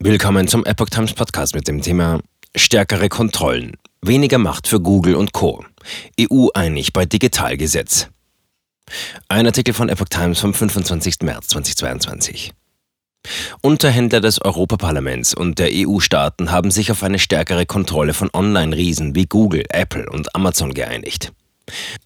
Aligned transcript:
Willkommen 0.00 0.46
zum 0.46 0.64
Epoch 0.64 0.90
Times 0.90 1.12
Podcast 1.12 1.56
mit 1.56 1.66
dem 1.66 1.82
Thema 1.82 2.20
Stärkere 2.54 3.08
Kontrollen, 3.08 3.72
weniger 4.00 4.38
Macht 4.38 4.68
für 4.68 4.80
Google 4.80 5.16
und 5.16 5.32
Co. 5.32 5.64
EU 6.20 6.46
einig 6.54 6.92
bei 6.92 7.04
Digitalgesetz. 7.04 8.06
Ein 9.26 9.46
Artikel 9.46 9.74
von 9.74 9.88
Epoch 9.88 10.08
Times 10.08 10.38
vom 10.38 10.54
25. 10.54 11.22
März 11.22 11.48
2022. 11.48 12.52
Unterhändler 13.60 14.20
des 14.20 14.40
Europaparlaments 14.40 15.34
und 15.34 15.58
der 15.58 15.70
EU-Staaten 15.72 16.52
haben 16.52 16.70
sich 16.70 16.92
auf 16.92 17.02
eine 17.02 17.18
stärkere 17.18 17.66
Kontrolle 17.66 18.14
von 18.14 18.30
Online-Riesen 18.32 19.16
wie 19.16 19.26
Google, 19.26 19.64
Apple 19.68 20.08
und 20.08 20.32
Amazon 20.32 20.74
geeinigt. 20.74 21.32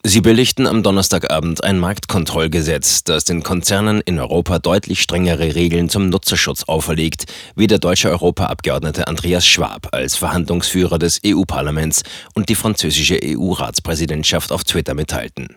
Sie 0.05 0.21
billigten 0.21 0.67
am 0.67 0.83
Donnerstagabend 0.83 1.63
ein 1.63 1.79
Marktkontrollgesetz, 1.79 3.05
das 3.05 3.25
den 3.25 3.45
Konzernen 3.45 4.01
in 4.01 4.19
Europa 4.19 4.59
deutlich 4.59 5.01
strengere 5.01 5.55
Regeln 5.55 5.89
zum 5.89 6.09
Nutzerschutz 6.09 6.65
auferlegt, 6.65 7.27
wie 7.55 7.69
der 7.69 7.79
deutsche 7.79 8.11
Europaabgeordnete 8.11 9.07
Andreas 9.07 9.47
Schwab 9.47 9.91
als 9.93 10.17
Verhandlungsführer 10.17 10.99
des 10.99 11.21
EU-Parlaments 11.25 12.03
und 12.35 12.49
die 12.49 12.57
französische 12.57 13.21
EU-Ratspräsidentschaft 13.23 14.51
auf 14.51 14.65
Twitter 14.65 14.95
mitteilten. 14.95 15.57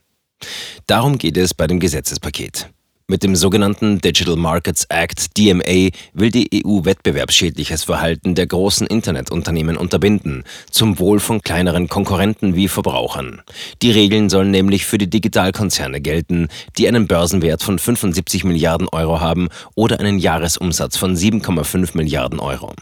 Darum 0.85 1.17
geht 1.17 1.37
es 1.37 1.55
bei 1.55 1.65
dem 1.65 1.79
Gesetzespaket. 1.79 2.69
Mit 3.07 3.21
dem 3.21 3.35
sogenannten 3.35 4.01
Digital 4.01 4.35
Markets 4.35 4.85
Act 4.89 5.37
DMA 5.37 5.91
will 6.13 6.31
die 6.31 6.65
EU 6.65 6.85
wettbewerbsschädliches 6.85 7.83
Verhalten 7.83 8.33
der 8.33 8.47
großen 8.47 8.87
Internetunternehmen 8.87 9.77
unterbinden, 9.77 10.43
zum 10.71 10.97
Wohl 10.97 11.19
von 11.19 11.39
kleineren 11.41 11.87
Konkurrenten 11.87 12.55
wie 12.55 12.67
Verbrauchern. 12.67 13.43
Die 13.83 13.91
Regeln 13.91 14.31
sollen 14.31 14.49
nämlich 14.49 14.87
für 14.87 14.97
die 14.97 15.07
Digitalkonzerne 15.07 16.01
gelten, 16.01 16.47
die 16.79 16.87
einen 16.87 17.05
Börsenwert 17.05 17.61
von 17.61 17.77
75 17.77 18.43
Milliarden 18.43 18.89
Euro 18.91 19.19
haben 19.19 19.49
oder 19.75 19.99
einen 19.99 20.17
Jahresumsatz 20.17 20.97
von 20.97 21.15
7,5 21.15 21.95
Milliarden 21.95 22.39
Euro. 22.39 22.73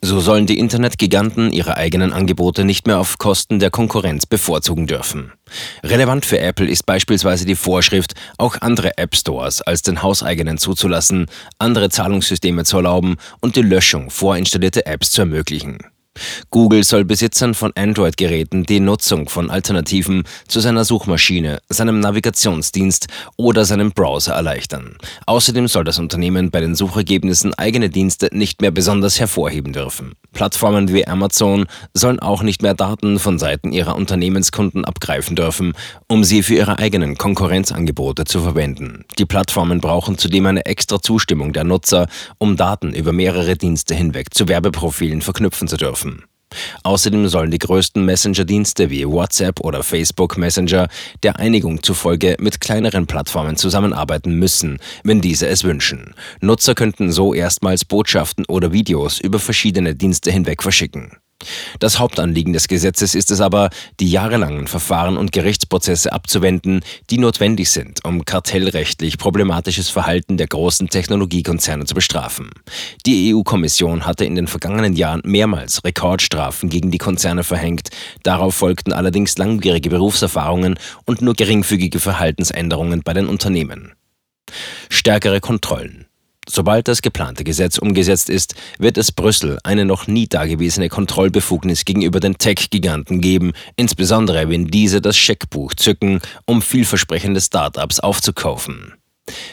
So 0.00 0.20
sollen 0.20 0.46
die 0.46 0.58
Internetgiganten 0.58 1.52
ihre 1.52 1.76
eigenen 1.76 2.12
Angebote 2.12 2.64
nicht 2.64 2.86
mehr 2.86 2.98
auf 2.98 3.18
Kosten 3.18 3.58
der 3.58 3.70
Konkurrenz 3.70 4.26
bevorzugen 4.26 4.86
dürfen. 4.86 5.32
Relevant 5.82 6.24
für 6.24 6.38
Apple 6.38 6.66
ist 6.66 6.86
beispielsweise 6.86 7.44
die 7.44 7.56
Vorschrift, 7.56 8.14
auch 8.36 8.56
andere 8.60 8.96
App 8.98 9.14
Stores 9.14 9.62
als 9.62 9.82
den 9.82 10.02
hauseigenen 10.02 10.58
zuzulassen, 10.58 11.26
andere 11.58 11.90
Zahlungssysteme 11.90 12.64
zu 12.64 12.76
erlauben 12.76 13.16
und 13.40 13.56
die 13.56 13.62
Löschung 13.62 14.10
vorinstallierte 14.10 14.86
Apps 14.86 15.10
zu 15.10 15.22
ermöglichen. 15.22 15.78
Google 16.50 16.84
soll 16.84 17.04
Besitzern 17.04 17.54
von 17.54 17.72
Android-Geräten 17.74 18.64
die 18.64 18.80
Nutzung 18.80 19.28
von 19.28 19.50
Alternativen 19.50 20.24
zu 20.46 20.60
seiner 20.60 20.84
Suchmaschine, 20.84 21.60
seinem 21.68 22.00
Navigationsdienst 22.00 23.08
oder 23.36 23.64
seinem 23.64 23.92
Browser 23.92 24.34
erleichtern. 24.34 24.96
Außerdem 25.26 25.68
soll 25.68 25.84
das 25.84 25.98
Unternehmen 25.98 26.50
bei 26.50 26.60
den 26.60 26.74
Suchergebnissen 26.74 27.54
eigene 27.54 27.90
Dienste 27.90 28.28
nicht 28.32 28.60
mehr 28.60 28.70
besonders 28.70 29.20
hervorheben 29.20 29.72
dürfen. 29.72 30.12
Plattformen 30.32 30.92
wie 30.92 31.06
Amazon 31.06 31.66
sollen 31.94 32.20
auch 32.20 32.42
nicht 32.42 32.62
mehr 32.62 32.74
Daten 32.74 33.18
von 33.18 33.38
Seiten 33.38 33.72
ihrer 33.72 33.96
Unternehmenskunden 33.96 34.84
abgreifen 34.84 35.36
dürfen, 35.36 35.72
um 36.06 36.22
sie 36.24 36.42
für 36.42 36.54
ihre 36.54 36.78
eigenen 36.78 37.16
Konkurrenzangebote 37.16 38.24
zu 38.24 38.40
verwenden. 38.40 39.04
Die 39.18 39.26
Plattformen 39.26 39.80
brauchen 39.80 40.18
zudem 40.18 40.46
eine 40.46 40.66
extra 40.66 41.00
Zustimmung 41.00 41.52
der 41.52 41.64
Nutzer, 41.64 42.06
um 42.38 42.56
Daten 42.56 42.92
über 42.94 43.12
mehrere 43.12 43.56
Dienste 43.56 43.94
hinweg 43.94 44.34
zu 44.34 44.48
Werbeprofilen 44.48 45.22
verknüpfen 45.22 45.68
zu 45.68 45.76
dürfen. 45.76 46.07
Außerdem 46.82 47.28
sollen 47.28 47.50
die 47.50 47.58
größten 47.58 48.04
Messenger-Dienste 48.04 48.90
wie 48.90 49.06
WhatsApp 49.06 49.60
oder 49.60 49.82
Facebook 49.82 50.36
Messenger 50.38 50.88
der 51.22 51.38
Einigung 51.38 51.82
zufolge 51.82 52.36
mit 52.38 52.60
kleineren 52.60 53.06
Plattformen 53.06 53.56
zusammenarbeiten 53.56 54.34
müssen, 54.34 54.78
wenn 55.04 55.20
diese 55.20 55.48
es 55.48 55.64
wünschen. 55.64 56.14
Nutzer 56.40 56.74
könnten 56.74 57.12
so 57.12 57.34
erstmals 57.34 57.84
Botschaften 57.84 58.44
oder 58.46 58.72
Videos 58.72 59.20
über 59.20 59.38
verschiedene 59.38 59.94
Dienste 59.94 60.30
hinweg 60.30 60.62
verschicken. 60.62 61.18
Das 61.78 62.00
Hauptanliegen 62.00 62.52
des 62.52 62.66
Gesetzes 62.66 63.14
ist 63.14 63.30
es 63.30 63.40
aber, 63.40 63.70
die 64.00 64.10
jahrelangen 64.10 64.66
Verfahren 64.66 65.16
und 65.16 65.30
Gerichtsprozesse 65.30 66.12
abzuwenden, 66.12 66.80
die 67.10 67.18
notwendig 67.18 67.70
sind, 67.70 68.04
um 68.04 68.24
kartellrechtlich 68.24 69.18
problematisches 69.18 69.88
Verhalten 69.88 70.36
der 70.36 70.48
großen 70.48 70.88
Technologiekonzerne 70.88 71.84
zu 71.84 71.94
bestrafen. 71.94 72.50
Die 73.06 73.32
EU-Kommission 73.32 74.04
hatte 74.04 74.24
in 74.24 74.34
den 74.34 74.48
vergangenen 74.48 74.94
Jahren 74.94 75.22
mehrmals 75.24 75.84
Rekordstrafen 75.84 76.68
gegen 76.68 76.90
die 76.90 76.98
Konzerne 76.98 77.44
verhängt. 77.44 77.90
Darauf 78.24 78.56
folgten 78.56 78.92
allerdings 78.92 79.38
langwierige 79.38 79.90
Berufserfahrungen 79.90 80.78
und 81.04 81.22
nur 81.22 81.34
geringfügige 81.34 82.00
Verhaltensänderungen 82.00 83.02
bei 83.02 83.14
den 83.14 83.28
Unternehmen. 83.28 83.92
Stärkere 84.90 85.40
Kontrollen. 85.40 86.07
Sobald 86.50 86.88
das 86.88 87.02
geplante 87.02 87.44
Gesetz 87.44 87.76
umgesetzt 87.76 88.30
ist, 88.30 88.54
wird 88.78 88.96
es 88.96 89.12
Brüssel 89.12 89.58
eine 89.64 89.84
noch 89.84 90.06
nie 90.06 90.26
dagewesene 90.26 90.88
Kontrollbefugnis 90.88 91.84
gegenüber 91.84 92.20
den 92.20 92.38
Tech-Giganten 92.38 93.20
geben, 93.20 93.52
insbesondere 93.76 94.48
wenn 94.48 94.66
diese 94.66 95.02
das 95.02 95.16
Scheckbuch 95.16 95.74
zücken, 95.74 96.20
um 96.46 96.62
vielversprechende 96.62 97.40
Start-ups 97.40 98.00
aufzukaufen. 98.00 98.94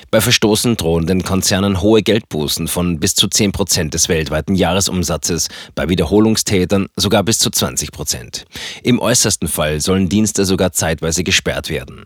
Bei 0.09 0.21
Verstoßen 0.21 0.77
drohen 0.77 1.05
den 1.05 1.23
Konzernen 1.23 1.81
hohe 1.81 2.01
Geldbußen 2.01 2.69
von 2.69 2.99
bis 2.99 3.15
zu 3.15 3.27
10 3.27 3.51
Prozent 3.51 3.93
des 3.93 4.07
weltweiten 4.07 4.55
Jahresumsatzes, 4.55 5.49
bei 5.75 5.89
Wiederholungstätern 5.89 6.87
sogar 6.95 7.23
bis 7.23 7.39
zu 7.39 7.49
20 7.49 7.91
Prozent. 7.91 8.45
Im 8.83 8.99
äußersten 8.99 9.49
Fall 9.49 9.81
sollen 9.81 10.07
Dienste 10.07 10.45
sogar 10.45 10.71
zeitweise 10.71 11.25
gesperrt 11.25 11.69
werden. 11.69 12.05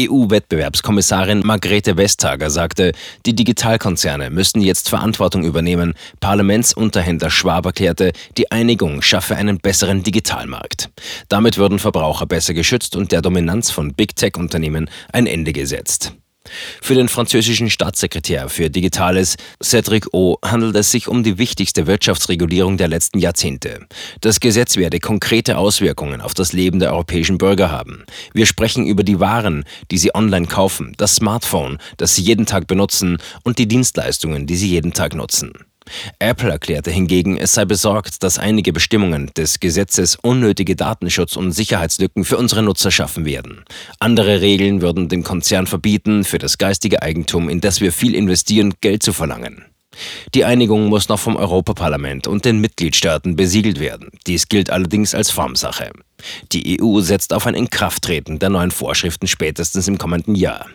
EU-Wettbewerbskommissarin 0.00 1.40
Margrethe 1.44 1.96
Vestager 1.96 2.50
sagte, 2.50 2.92
die 3.24 3.34
Digitalkonzerne 3.34 4.30
müssten 4.30 4.60
jetzt 4.60 4.88
Verantwortung 4.88 5.44
übernehmen. 5.44 5.94
Parlamentsunterhändler 6.20 7.30
Schwab 7.30 7.66
erklärte, 7.66 8.12
die 8.36 8.50
Einigung 8.50 9.02
schaffe 9.02 9.36
einen 9.36 9.58
besseren 9.58 10.02
Digitalmarkt. 10.02 10.90
Damit 11.28 11.58
würden 11.58 11.78
Verbraucher 11.78 12.26
besser 12.26 12.54
geschützt 12.54 12.96
und 12.96 13.12
der 13.12 13.22
Dominanz 13.22 13.70
von 13.70 13.94
Big 13.94 14.16
Tech-Unternehmen 14.16 14.90
ein 15.12 15.26
Ende 15.26 15.52
gesetzt. 15.52 16.12
Für 16.82 16.94
den 16.94 17.08
französischen 17.08 17.70
Staatssekretär 17.70 18.48
für 18.48 18.70
Digitales, 18.70 19.36
Cédric 19.62 20.08
O, 20.12 20.36
handelt 20.44 20.76
es 20.76 20.90
sich 20.90 21.08
um 21.08 21.22
die 21.22 21.38
wichtigste 21.38 21.86
Wirtschaftsregulierung 21.86 22.76
der 22.76 22.88
letzten 22.88 23.18
Jahrzehnte. 23.18 23.86
Das 24.20 24.40
Gesetz 24.40 24.76
werde 24.76 25.00
konkrete 25.00 25.58
Auswirkungen 25.58 26.20
auf 26.20 26.34
das 26.34 26.52
Leben 26.52 26.78
der 26.78 26.92
europäischen 26.92 27.38
Bürger 27.38 27.70
haben. 27.70 28.04
Wir 28.32 28.46
sprechen 28.46 28.86
über 28.86 29.02
die 29.02 29.20
Waren, 29.20 29.64
die 29.90 29.98
sie 29.98 30.14
online 30.14 30.46
kaufen, 30.46 30.94
das 30.96 31.16
Smartphone, 31.16 31.78
das 31.96 32.14
sie 32.14 32.22
jeden 32.22 32.46
Tag 32.46 32.66
benutzen 32.66 33.18
und 33.42 33.58
die 33.58 33.68
Dienstleistungen, 33.68 34.46
die 34.46 34.56
sie 34.56 34.68
jeden 34.68 34.92
Tag 34.92 35.14
nutzen. 35.14 35.52
Apple 36.18 36.50
erklärte 36.50 36.90
hingegen, 36.90 37.36
es 37.36 37.52
sei 37.52 37.64
besorgt, 37.64 38.22
dass 38.22 38.38
einige 38.38 38.72
Bestimmungen 38.72 39.30
des 39.36 39.60
Gesetzes 39.60 40.16
unnötige 40.16 40.76
Datenschutz- 40.76 41.36
und 41.36 41.52
Sicherheitslücken 41.52 42.24
für 42.24 42.38
unsere 42.38 42.62
Nutzer 42.62 42.90
schaffen 42.90 43.24
werden. 43.24 43.64
Andere 43.98 44.40
Regeln 44.40 44.82
würden 44.82 45.08
den 45.08 45.22
Konzern 45.22 45.66
verbieten, 45.66 46.24
für 46.24 46.38
das 46.38 46.58
geistige 46.58 47.02
Eigentum, 47.02 47.48
in 47.48 47.60
das 47.60 47.80
wir 47.80 47.92
viel 47.92 48.14
investieren, 48.14 48.74
Geld 48.80 49.02
zu 49.02 49.12
verlangen. 49.12 49.64
Die 50.34 50.44
Einigung 50.44 50.86
muss 50.86 51.08
noch 51.08 51.18
vom 51.18 51.36
Europaparlament 51.36 52.26
und 52.26 52.44
den 52.44 52.60
Mitgliedstaaten 52.60 53.36
besiegelt 53.36 53.80
werden. 53.80 54.10
Dies 54.26 54.48
gilt 54.48 54.70
allerdings 54.70 55.14
als 55.14 55.30
Formsache. 55.30 55.90
Die 56.52 56.80
EU 56.80 57.00
setzt 57.00 57.32
auf 57.32 57.46
ein 57.46 57.54
Inkrafttreten 57.54 58.38
der 58.38 58.50
neuen 58.50 58.70
Vorschriften 58.70 59.26
spätestens 59.26 59.88
im 59.88 59.98
kommenden 59.98 60.34
Jahr. 60.34 60.66